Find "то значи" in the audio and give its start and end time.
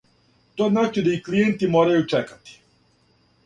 0.59-1.03